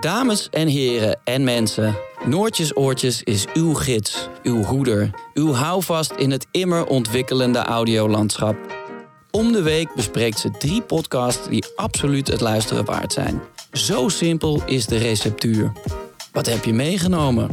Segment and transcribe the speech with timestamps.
[0.00, 6.30] Dames en heren en mensen, Noortjes Oortjes is uw gids, uw hoeder, uw houvast in
[6.30, 8.56] het immer ontwikkelende audiolandschap.
[9.30, 13.40] Om de week bespreekt ze drie podcasts die absoluut het luisteren waard zijn.
[13.72, 15.72] Zo simpel is de receptuur.
[16.32, 17.48] Wat heb je meegenomen?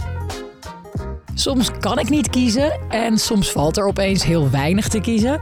[1.33, 5.39] Soms kan ik niet kiezen en soms valt er opeens heel weinig te kiezen.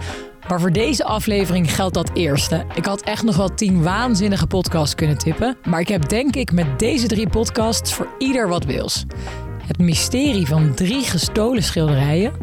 [0.47, 2.65] Maar voor deze aflevering geldt dat eerste.
[2.75, 5.57] Ik had echt nog wel tien waanzinnige podcasts kunnen tippen.
[5.67, 9.05] Maar ik heb denk ik met deze drie podcasts voor ieder wat wils.
[9.67, 12.33] Het mysterie van drie gestolen schilderijen.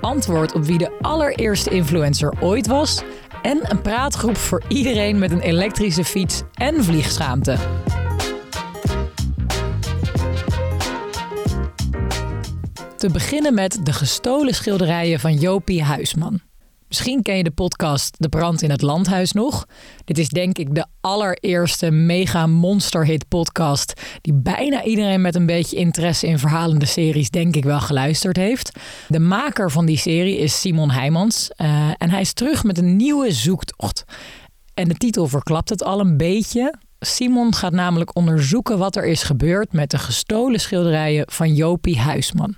[0.00, 3.02] Antwoord op wie de allereerste influencer ooit was.
[3.42, 7.56] En een praatgroep voor iedereen met een elektrische fiets en vliegschaamte.
[12.96, 16.51] Te beginnen met de gestolen schilderijen van Jopie Huisman.
[16.92, 19.66] Misschien ken je de podcast De Brand in het Landhuis nog.
[20.04, 25.76] Dit is denk ik de allereerste mega monsterhit podcast die bijna iedereen met een beetje
[25.76, 28.78] interesse in verhalende series denk ik wel geluisterd heeft.
[29.08, 32.96] De maker van die serie is Simon Heijmans uh, en hij is terug met een
[32.96, 34.04] nieuwe zoektocht.
[34.74, 36.74] En de titel verklapt het al een beetje.
[37.00, 42.56] Simon gaat namelijk onderzoeken wat er is gebeurd met de gestolen schilderijen van Jopie Huisman.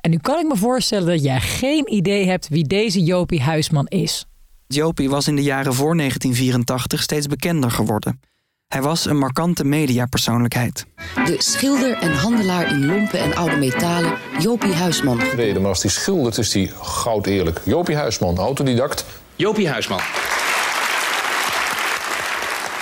[0.00, 3.86] En nu kan ik me voorstellen dat jij geen idee hebt wie deze Jopie Huisman
[3.86, 4.26] is.
[4.66, 8.20] Jopie was in de jaren voor 1984 steeds bekender geworden.
[8.68, 10.86] Hij was een markante mediapersoonlijkheid.
[11.14, 15.20] De schilder en handelaar in lompen en oude metalen, Jopie Huisman.
[15.20, 17.60] Reden, maar als die schildert is die goud eerlijk.
[17.64, 19.06] Jopie Huisman, autodidact.
[19.36, 20.00] Jopie Huisman.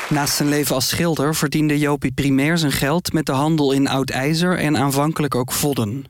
[0.09, 4.11] Naast zijn leven als schilder verdiende Jopie primair zijn geld met de handel in oud
[4.11, 6.05] ijzer en aanvankelijk ook vodden.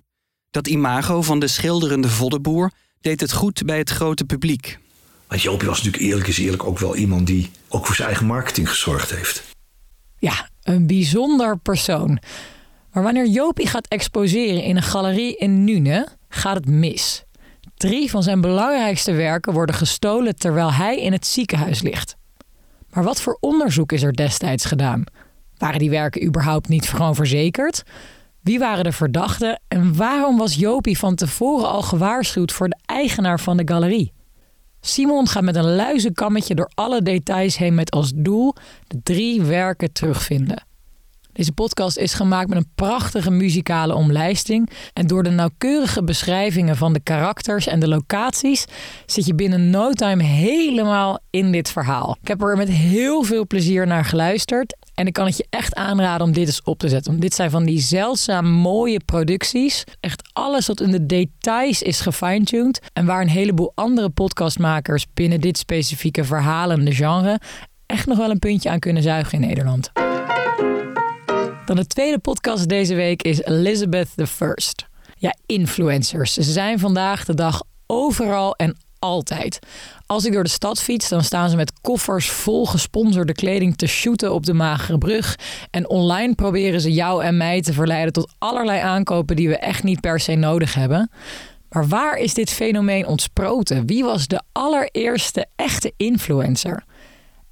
[0.57, 4.79] Dat imago van de schilderende voddenboer deed het goed bij het grote publiek.
[5.27, 8.27] Want Jopie was natuurlijk eerlijk is eerlijk ook wel iemand die ook voor zijn eigen
[8.27, 9.43] marketing gezorgd heeft.
[10.19, 12.19] Ja, een bijzonder persoon.
[12.93, 17.25] Maar wanneer Jopie gaat exposeren in een galerie in Nune, gaat het mis.
[17.75, 22.17] Drie van zijn belangrijkste werken worden gestolen terwijl hij in het ziekenhuis ligt.
[22.91, 25.05] Maar wat voor onderzoek is er destijds gedaan?
[25.57, 27.83] Waren die werken überhaupt niet gewoon verzekerd?
[28.47, 33.41] Wie waren de verdachten en waarom was Jopie van tevoren al gewaarschuwd voor de eigenaar
[33.41, 34.13] van de galerie?
[34.81, 38.55] Simon gaat met een luizenkammetje door alle details heen met als doel
[38.87, 40.65] de drie werken terugvinden.
[41.33, 44.71] Deze podcast is gemaakt met een prachtige muzikale omlijsting.
[44.93, 48.65] En door de nauwkeurige beschrijvingen van de karakters en de locaties
[49.07, 52.17] zit je binnen no time helemaal in dit verhaal.
[52.23, 54.77] Ik heb er met heel veel plezier naar geluisterd.
[54.97, 57.11] En ik kan het je echt aanraden om dit eens op te zetten.
[57.11, 59.85] Want dit zijn van die zeldzaam mooie producties.
[60.01, 62.81] Echt alles wat in de details is gefine-tuned.
[62.93, 67.41] En waar een heleboel andere podcastmakers binnen dit specifieke verhalende genre
[67.87, 69.91] echt nog wel een puntje aan kunnen zuigen in Nederland.
[71.67, 74.87] Dan de tweede podcast deze week is Elizabeth First.
[75.19, 76.33] Ja, influencers.
[76.33, 79.59] Ze zijn vandaag de dag overal en altijd.
[80.07, 83.87] Als ik door de stad fiets, dan staan ze met koffers vol gesponsorde kleding te
[83.87, 85.39] shooten op de magere brug.
[85.71, 89.83] En online proberen ze jou en mij te verleiden tot allerlei aankopen die we echt
[89.83, 91.11] niet per se nodig hebben.
[91.69, 93.87] Maar waar is dit fenomeen ontsproten?
[93.87, 96.85] Wie was de allereerste echte influencer?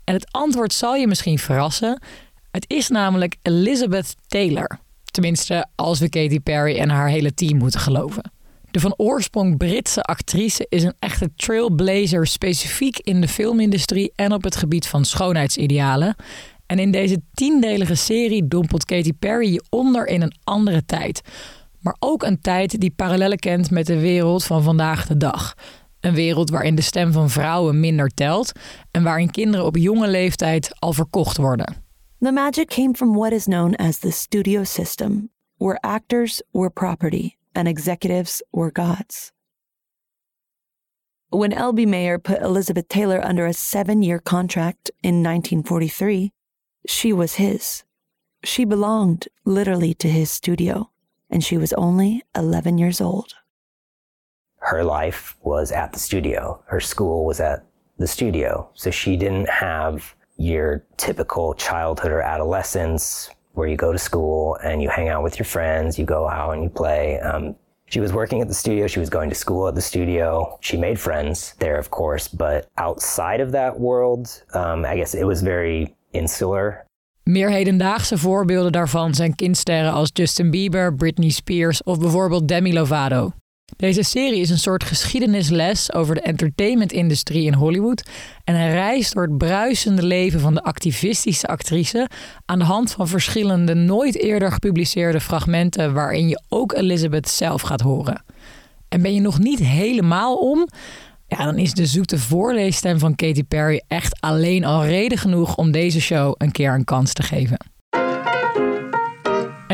[0.05, 2.03] En het antwoord zal je misschien verrassen.
[2.50, 4.78] Het is namelijk Elizabeth Taylor.
[5.05, 8.34] Tenminste, als we Katy Perry en haar hele team moeten geloven.
[8.75, 14.43] De van oorsprong Britse actrice is een echte trailblazer, specifiek in de filmindustrie en op
[14.43, 16.17] het gebied van schoonheidsidealen.
[16.67, 21.21] En in deze tiendelige serie dompelt Katy Perry je onder in een andere tijd.
[21.81, 25.55] Maar ook een tijd die parallellen kent met de wereld van vandaag de dag.
[26.01, 28.53] Een wereld waarin de stem van vrouwen minder telt
[28.91, 31.75] en waarin kinderen op jonge leeftijd al verkocht worden.
[32.19, 37.35] The magic came from what is known as the studio system, where actors were property
[37.54, 39.32] and executives were gods.
[41.31, 41.87] When L.B.
[41.87, 46.32] Mayer put Elizabeth Taylor under a seven year contract in 1943,
[46.87, 47.82] she was his.
[48.44, 50.90] She belonged literally to his studio,
[51.31, 53.34] and she was only 11 years old.
[54.58, 57.67] Her life was at the studio, her school was at
[57.99, 63.99] the studio, so she didn't have your typical childhood or adolescence where you go to
[63.99, 67.19] school and you hang out with your friends, you go out and you play.
[67.21, 67.55] Um,
[67.87, 70.59] she was working at the studio, she was going to school at the studio.
[70.61, 75.25] She made friends there, of course, but outside of that world, um, I guess it
[75.25, 76.85] was very insular.
[77.23, 83.33] Meer hedendaagse voorbeelden daarvan zijn kindsterren als Justin Bieber, Britney Spears of bijvoorbeeld Demi Lovato.
[83.76, 88.02] Deze serie is een soort geschiedenisles over de entertainmentindustrie in Hollywood
[88.44, 92.08] en een reis door het bruisende leven van de activistische actrice
[92.44, 97.81] aan de hand van verschillende nooit eerder gepubliceerde fragmenten waarin je ook Elizabeth zelf gaat
[97.81, 98.25] horen.
[98.88, 100.69] En ben je nog niet helemaal om?
[101.26, 105.70] Ja, dan is de zoete voorleesstem van Katy Perry echt alleen al reden genoeg om
[105.70, 107.74] deze show een keer een kans te geven.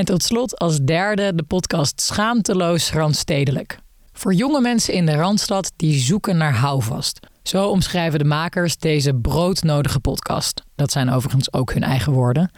[0.01, 3.79] En tot slot als derde de podcast Schaamteloos Randstedelijk.
[4.13, 7.19] Voor jonge mensen in de Randstad die zoeken naar houvast.
[7.43, 10.63] Zo omschrijven de makers deze broodnodige podcast.
[10.75, 12.51] Dat zijn overigens ook hun eigen woorden.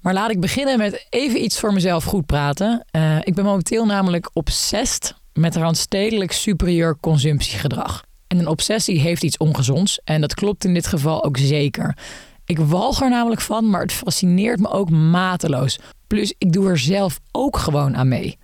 [0.00, 2.86] Maar laat ik beginnen met even iets voor mezelf goed praten.
[2.92, 8.04] Uh, ik ben momenteel namelijk obsessed met randstedelijk superieur consumptiegedrag.
[8.26, 11.96] En een obsessie heeft iets ongezonds en dat klopt in dit geval ook zeker.
[12.44, 15.78] Ik walg er namelijk van, maar het fascineert me ook mateloos.
[16.06, 18.38] Plus, ik doe er zelf ook gewoon aan mee.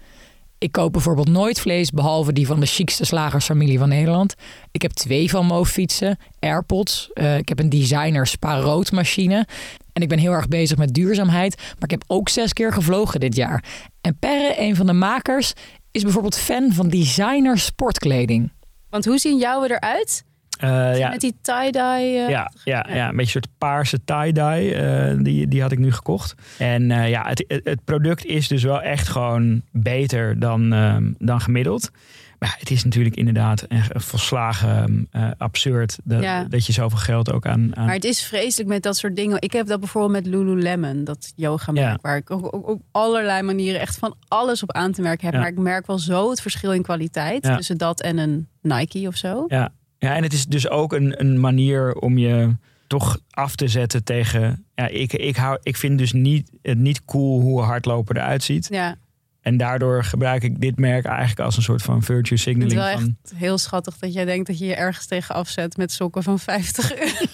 [0.58, 4.34] Ik koop bijvoorbeeld nooit vlees, behalve die van de chicste slagersfamilie van Nederland.
[4.70, 7.10] Ik heb twee van Mo fietsen, AirPods.
[7.14, 9.46] Uh, ik heb een designer spaarroodmachine.
[9.92, 11.56] En ik ben heel erg bezig met duurzaamheid.
[11.56, 13.64] Maar ik heb ook zes keer gevlogen dit jaar.
[14.00, 15.52] En Perre, een van de makers,
[15.90, 18.52] is bijvoorbeeld fan van designer sportkleding.
[18.90, 20.24] Want hoe zien jouw eruit?
[20.64, 21.08] Uh, ja.
[21.08, 22.24] Met die tie-dye.
[22.24, 25.14] Uh, ja, ja, ja, een beetje een soort paarse tie-dye.
[25.16, 26.34] Uh, die, die had ik nu gekocht.
[26.58, 31.90] En ja, het, het product is dus wel echt gewoon beter dan, ehm, dan gemiddeld.
[32.38, 36.44] Maar het is natuurlijk inderdaad volslagen absurd dat, ja.
[36.44, 39.40] dat je zoveel geld ook aan, aan, Maar het is vreselijk met dat soort dingen.
[39.40, 41.98] Ik heb dat bijvoorbeeld met Lululemon, dat yoga merk, ja.
[42.02, 45.34] waar ik op allerlei manieren echt van alles op aan te merken heb.
[45.34, 45.40] Ja.
[45.40, 49.16] Maar ik merk wel zo het verschil in kwaliteit tussen dat en een Nike of
[49.16, 49.44] zo.
[49.48, 52.56] Ja, ja, en het is dus ook een, een manier om je
[52.86, 54.64] toch af te zetten tegen.
[54.74, 58.66] Ja, ik, ik, hou, ik vind dus niet, het niet cool hoe hardlopen eruit ziet.
[58.70, 58.96] Ja.
[59.40, 62.72] En daardoor gebruik ik dit merk eigenlijk als een soort van virtue signaling.
[62.72, 63.16] Het is wel van...
[63.22, 66.38] echt heel schattig dat jij denkt dat je je ergens tegen afzet met sokken van
[66.38, 67.12] 50 euro.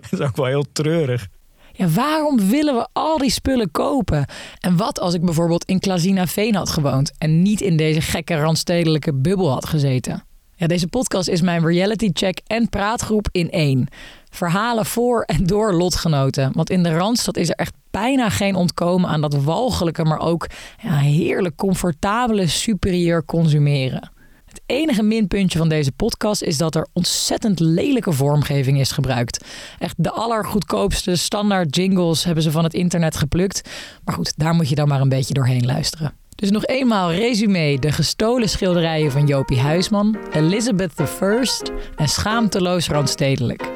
[0.00, 1.28] dat is ook wel heel treurig.
[1.72, 4.26] Ja, waarom willen we al die spullen kopen?
[4.60, 8.36] En wat als ik bijvoorbeeld in Klazina Veen had gewoond en niet in deze gekke
[8.36, 10.24] randstedelijke bubbel had gezeten?
[10.58, 13.88] Ja, deze podcast is mijn reality check en praatgroep in één.
[14.30, 16.52] Verhalen voor en door lotgenoten.
[16.52, 20.46] Want in de Randstad is er echt bijna geen ontkomen aan dat walgelijke, maar ook
[20.82, 24.10] ja, heerlijk comfortabele superieur consumeren.
[24.44, 29.44] Het enige minpuntje van deze podcast is dat er ontzettend lelijke vormgeving is gebruikt.
[29.78, 33.68] Echt de allergoedkoopste standaard jingles hebben ze van het internet geplukt.
[34.04, 36.14] Maar goed, daar moet je dan maar een beetje doorheen luisteren.
[36.36, 43.68] Dus nog eenmaal resume de gestolen schilderijen van Jopie Huisman, Elizabeth I en schaamteloos randstedelijk.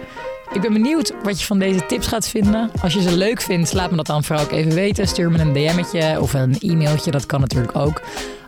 [0.53, 2.71] Ik ben benieuwd wat je van deze tips gaat vinden.
[2.83, 5.09] Als je ze leuk vindt, laat me dat dan vooral ook even weten.
[5.09, 8.03] Stuur me een DM'tje of een e-mailtje, dat kan natuurlijk ook.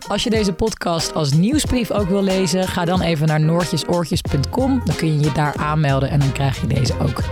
[0.08, 4.82] Als je deze podcast als nieuwsbrief ook wil lezen, ga dan even naar noortjesoortjes.com.
[4.84, 7.22] Dan kun je je daar aanmelden en dan krijg je deze ook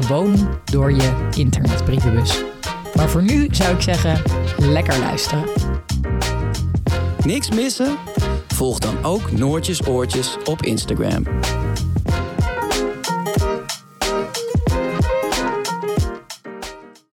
[0.00, 2.42] gewoon door je internetbrievenbus.
[2.94, 4.22] Maar voor nu zou ik zeggen,
[4.58, 5.69] lekker luisteren.
[7.24, 7.98] Niks missen?
[8.54, 11.22] Volg dan ook Noortjes Oortjes op Instagram.